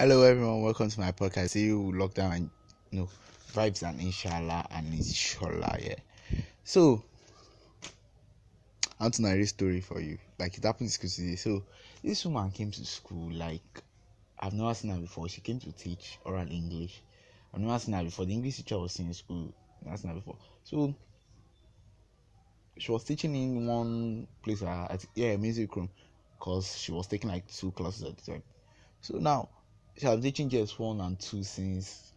Hello, 0.00 0.22
everyone. 0.22 0.62
Welcome 0.62 0.88
to 0.88 0.98
my 0.98 1.12
podcast. 1.12 1.50
See 1.50 1.66
you 1.66 1.92
lockdown 1.94 2.34
and 2.34 2.50
no 2.90 3.06
vibes 3.52 3.86
and 3.86 4.00
inshallah 4.00 4.66
and 4.70 4.94
inshallah. 4.94 5.76
Yeah. 5.78 5.96
So, 6.64 7.04
I 8.98 9.04
want 9.04 9.12
to 9.16 9.20
narrate 9.20 9.48
story 9.48 9.82
for 9.82 10.00
you. 10.00 10.16
Like 10.38 10.56
it 10.56 10.64
happened 10.64 10.86
in 10.86 10.90
school 10.90 11.10
today. 11.10 11.36
So, 11.36 11.64
this 12.02 12.24
woman 12.24 12.50
came 12.50 12.70
to 12.70 12.86
school. 12.86 13.30
Like 13.30 13.82
I've 14.38 14.54
never 14.54 14.72
seen 14.72 14.90
her 14.90 14.98
before. 14.98 15.28
She 15.28 15.42
came 15.42 15.60
to 15.60 15.72
teach 15.72 16.18
oral 16.24 16.50
English. 16.50 17.02
I've 17.52 17.60
never 17.60 17.78
seen 17.78 17.92
her 17.92 18.02
before. 18.02 18.24
The 18.24 18.32
English 18.32 18.56
teacher 18.56 18.78
was 18.78 18.98
in 19.00 19.12
school. 19.12 19.52
I've 19.82 19.84
never 19.84 19.96
seen 19.98 20.10
her 20.12 20.16
before. 20.16 20.38
So 20.64 20.94
she 22.78 22.90
was 22.90 23.04
teaching 23.04 23.34
in 23.34 23.66
one 23.66 24.26
place. 24.42 24.62
Uh, 24.62 24.86
at, 24.88 25.04
yeah, 25.14 25.36
music 25.36 25.76
room, 25.76 25.90
cause 26.38 26.78
she 26.78 26.90
was 26.90 27.06
taking 27.06 27.28
like 27.28 27.46
two 27.48 27.70
classes 27.72 28.04
at 28.04 28.16
the 28.16 28.32
time. 28.32 28.42
So 29.02 29.18
now 29.18 29.50
she 29.96 30.06
has 30.06 30.20
teaching 30.20 30.48
just 30.48 30.78
one 30.78 31.00
and 31.00 31.18
two 31.18 31.42
since 31.42 32.12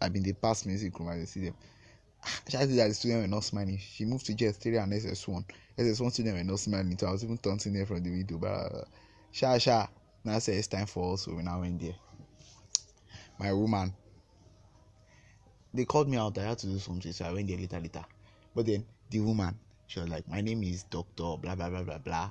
I've 0.00 0.12
been 0.12 0.22
the 0.22 0.32
past 0.32 0.66
music 0.66 0.98
room. 0.98 1.08
I 1.08 1.24
see 1.24 1.46
them. 1.46 1.54
Ah, 2.24 2.40
she 2.48 2.56
said 2.56 2.70
that 2.70 2.88
the 2.88 2.94
students 2.94 3.22
were 3.22 3.34
not 3.34 3.44
smiling. 3.44 3.78
She 3.78 4.04
moved 4.04 4.26
to 4.26 4.34
JS3 4.34 4.82
and 4.82 4.92
SS1. 4.92 5.44
SS1 5.78 6.12
students 6.12 6.38
were 6.38 6.44
not 6.44 6.58
smiling. 6.58 6.96
So 6.98 7.06
I 7.06 7.12
was 7.12 7.24
even 7.24 7.38
taunting 7.38 7.74
them 7.74 7.86
from 7.86 8.02
the 8.02 8.10
window. 8.10 8.38
But 8.38 8.88
sha 9.32 9.58
sha. 9.58 9.86
Now 10.24 10.32
I 10.32 10.36
it's 10.36 10.66
time 10.66 10.86
for 10.86 11.14
us. 11.14 11.22
So 11.22 11.34
we 11.34 11.42
now 11.42 11.60
went 11.60 11.80
there. 11.80 11.94
My 13.38 13.52
woman. 13.52 13.92
They 15.72 15.84
called 15.84 16.08
me 16.08 16.16
out. 16.16 16.36
I 16.38 16.42
had 16.42 16.58
to 16.58 16.66
do 16.66 16.78
something. 16.78 17.12
So 17.12 17.24
I 17.24 17.32
went 17.32 17.48
there 17.48 17.56
later, 17.56 17.80
later. 17.80 18.04
But 18.54 18.66
then 18.66 18.84
the 19.10 19.20
woman, 19.20 19.58
she 19.86 20.00
was 20.00 20.08
like, 20.08 20.28
My 20.28 20.40
name 20.40 20.62
is 20.62 20.82
Doctor, 20.84 21.36
blah, 21.36 21.54
blah, 21.54 21.70
blah, 21.70 21.82
blah, 21.82 21.98
blah. 21.98 22.30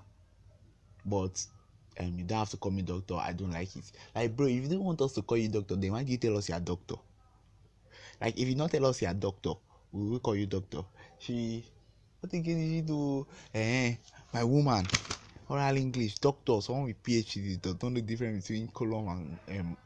But 1.05 1.45
um, 1.99 2.17
you 2.17 2.23
don't 2.23 2.39
have 2.39 2.49
to 2.49 2.57
call 2.57 2.71
me 2.71 2.81
doctor. 2.81 3.15
I 3.15 3.33
don't 3.33 3.51
like 3.51 3.75
it. 3.75 3.91
Like, 4.15 4.35
bro, 4.35 4.47
if 4.47 4.63
you 4.63 4.69
don't 4.69 4.83
want 4.83 5.01
us 5.01 5.13
to 5.13 5.21
call 5.21 5.37
you 5.37 5.49
doctor, 5.49 5.75
then 5.75 5.91
why 5.91 6.03
do 6.03 6.11
you 6.11 6.17
tell 6.17 6.37
us 6.37 6.49
you're 6.49 6.59
doctor? 6.59 6.95
Like, 8.21 8.37
if 8.37 8.47
you 8.47 8.55
not 8.55 8.71
tell 8.71 8.85
us 8.85 9.01
you're 9.01 9.13
doctor, 9.13 9.53
we 9.91 10.09
will 10.09 10.19
call 10.19 10.35
you 10.35 10.45
doctor. 10.45 10.83
She, 11.19 11.63
what 12.19 12.33
again 12.33 12.57
did 12.57 12.69
she 12.69 12.81
do? 12.81 13.25
Eh, 13.53 13.95
my 14.33 14.43
woman, 14.43 14.85
oral 15.47 15.77
English, 15.77 16.19
doctor, 16.19 16.61
someone 16.61 16.85
with 16.85 17.01
PhD, 17.03 17.61
don't 17.61 17.81
know 17.83 17.89
the 17.89 18.01
difference 18.01 18.47
between 18.47 18.67
colon 18.69 19.39
and 19.47 19.59
um, 19.59 19.77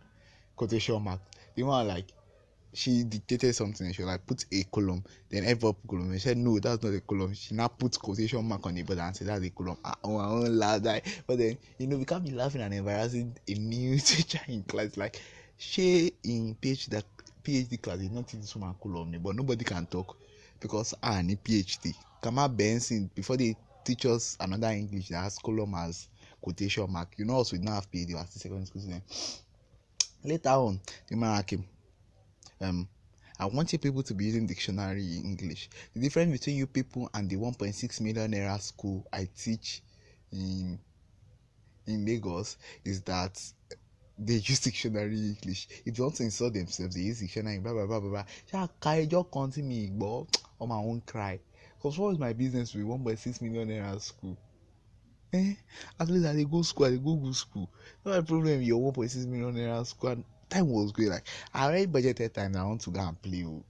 quotation 0.56 1.02
mark. 1.02 1.19
The 1.56 1.63
one 1.63 1.88
like, 1.88 2.08
she 2.73 3.03
dictated 3.03 3.55
something. 3.55 3.91
She 3.93 4.03
like, 4.03 4.25
put 4.25 4.45
a 4.52 4.63
column, 4.63 5.03
then 5.29 5.45
ever 5.45 5.73
put 5.73 5.88
column. 5.88 6.13
She 6.13 6.19
said, 6.19 6.38
no, 6.38 6.59
that's 6.59 6.83
not 6.83 6.93
a 6.93 7.02
column. 7.02 7.33
She 7.33 7.53
now 7.53 7.67
put 7.67 7.99
quotation 7.99 8.43
mark 8.45 8.66
on 8.66 8.77
it, 8.77 8.85
but 8.85 8.97
and 8.97 9.16
said 9.16 9.27
that's 9.27 9.43
a 9.43 9.49
column. 9.52 9.77
I, 9.83 9.93
oh, 10.03 10.17
I 10.17 10.27
won't 10.27 10.52
laugh 10.52 10.81
that. 10.83 11.05
But 11.27 11.38
then, 11.38 11.57
you 11.77 11.88
know, 11.88 11.97
we 11.97 12.05
can't 12.05 12.23
be 12.23 12.31
laughing 12.31 12.61
and 12.61 12.73
embarrassing 12.73 13.38
a 13.47 13.53
new 13.53 13.99
teacher 13.99 14.39
in 14.47 14.63
class. 14.63 14.97
Like, 14.97 15.21
she 15.57 16.13
in 16.23 16.55
PhD, 16.61 17.03
PhD 17.44 17.81
class 17.81 17.99
is 17.99 18.11
not 18.11 18.27
this 18.27 18.55
woman 18.55 18.75
column, 18.81 19.16
but 19.21 19.35
nobody 19.35 19.63
can 19.63 19.85
talk 19.85 20.17
because 20.59 20.94
I 21.01 21.21
need 21.21 21.44
PhD. 21.44 21.94
Kama 22.21 22.49
Benson, 22.49 23.09
before 23.13 23.38
they 23.38 23.55
teach 23.83 24.05
us 24.05 24.38
another 24.39 24.69
English 24.69 25.09
that 25.09 25.23
has 25.23 25.38
column 25.38 25.75
as 25.75 26.07
quotation 26.41 26.91
mark, 26.91 27.13
you 27.17 27.25
know, 27.25 27.33
also 27.33 27.55
we 27.55 27.63
don't 27.63 27.75
have 27.75 27.91
PhD 27.91 28.19
as 28.19 28.33
the 28.33 28.39
second 28.39 28.66
school 28.66 28.81
student. 28.81 29.03
Later 30.23 30.49
on, 30.49 30.79
the 31.09 31.17
man 31.17 31.44
came 31.44 31.66
um 32.64 32.88
I 33.39 33.45
want 33.47 33.73
you 33.73 33.80
people 33.80 34.03
to 34.03 34.14
be 34.14 34.25
using 34.25 34.45
dictionary 34.45 35.17
English. 35.17 35.69
The 35.94 36.02
difference 36.02 36.31
between 36.31 36.56
you 36.56 36.67
people 36.67 37.09
and 37.14 37.30
the 37.30 37.36
1.6 37.36 38.02
million 38.02 38.31
naira 38.31 38.61
school 38.61 39.06
I 39.11 39.28
teach 39.36 39.81
in 40.31 40.80
in 41.88 42.06
Lagos 42.06 42.58
is 42.86 43.02
that 43.02 43.41
they 44.17 44.36
use 44.36 44.59
dictionary 44.64 45.16
English. 45.16 45.67
If 45.86 45.95
they 45.95 46.03
want 46.03 46.16
to 46.16 46.23
insult 46.23 46.53
themselves, 46.53 46.95
they 46.95 47.02
use 47.02 47.19
dictionary. 47.19 47.59
Blah 47.59 47.73
blah 47.73 47.86
blah 47.88 48.00
blah 48.00 48.23
blah. 48.52 48.69
I 48.86 49.06
just 49.06 49.31
continue 49.31 49.69
me, 49.69 49.91
but 49.91 50.25
on 50.61 50.69
my 50.69 50.75
own 50.75 51.02
cry. 51.06 51.40
Cause 51.81 51.97
what 51.97 52.13
is 52.13 52.19
my 52.19 52.31
business 52.31 52.74
with 52.74 52.85
1.6 52.85 53.41
million 53.41 53.68
naira 53.68 54.00
school? 54.00 54.38
Eh? 55.34 55.56
At 56.00 56.09
least 56.09 56.25
I 56.25 56.44
go 56.44 56.62
school, 56.62 56.85
I 56.85 56.95
go 56.95 57.16
good 57.16 57.35
school. 57.35 57.69
No 58.06 58.22
problem. 58.22 58.62
Your 58.62 58.94
1.6 58.94 59.25
million 59.28 59.53
naira 59.53 59.85
school. 59.85 60.12
And 60.12 60.24
time 60.50 60.70
was 60.70 60.92
great. 60.92 61.09
Like 61.09 61.26
I 61.54 61.66
already 61.66 61.88
budgeted 61.88 62.34
time. 62.34 62.56
I 62.56 62.64
want 62.64 62.81
to 62.81 62.92
go 62.92 63.00
and 63.02 63.22
play. 63.22 63.44
Oh. 63.46 63.64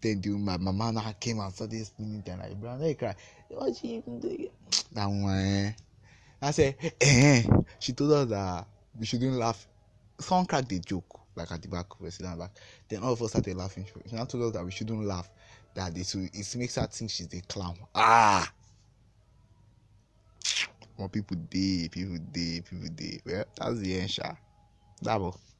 Then 0.00 0.20
the, 0.20 0.30
my 0.30 0.56
mama 0.56 0.92
now 0.92 1.14
came 1.18 1.40
and 1.40 1.52
started 1.52 1.84
spending 1.84 2.22
time 2.22 2.40
like 2.40 2.60
bro. 2.60 2.78
I 2.80 2.94
cry. 2.94 3.14
What 3.48 3.76
she 3.76 3.96
even 3.96 4.20
do? 4.20 4.48
That 4.92 5.06
one. 5.06 5.38
Eh? 5.38 5.72
I 6.42 6.50
said, 6.50 6.76
eh. 7.00 7.42
She 7.78 7.92
told 7.92 8.12
us 8.12 8.28
that 8.28 8.66
we 8.98 9.06
shouldn't 9.06 9.32
laugh. 9.34 9.66
Someone 10.18 10.46
cracked 10.46 10.72
a 10.72 10.78
joke 10.80 11.20
like 11.36 11.52
at 11.52 11.62
the 11.62 11.68
back, 11.68 12.00
we 12.00 12.10
sitting 12.10 12.36
back. 12.38 12.50
Then 12.88 13.02
all 13.02 13.12
of 13.12 13.22
us 13.22 13.30
started 13.30 13.56
laughing. 13.56 13.86
She 14.08 14.16
now 14.16 14.24
told 14.24 14.44
us 14.44 14.52
that 14.52 14.64
we 14.64 14.70
shouldn't 14.70 15.04
laugh. 15.04 15.28
That 15.74 15.94
this 15.94 16.14
it 16.14 16.56
makes 16.56 16.76
her 16.76 16.86
think 16.86 17.10
she's 17.10 17.32
a 17.32 17.40
clown. 17.42 17.76
Ah. 17.94 18.50
More 20.98 21.10
people 21.10 21.36
day, 21.36 21.88
people 21.90 22.16
day, 22.32 22.62
people 22.62 22.88
day. 22.94 23.20
Well, 23.26 23.44
that's 23.58 23.78
the 23.80 24.00
end. 24.00 24.18
Davos. 25.00 25.55